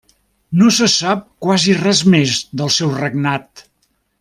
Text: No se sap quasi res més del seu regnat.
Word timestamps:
No 0.61 0.69
se 0.77 0.87
sap 0.93 1.21
quasi 1.47 1.77
res 1.81 2.01
més 2.15 2.41
del 2.63 2.73
seu 2.79 2.97
regnat. 3.03 3.67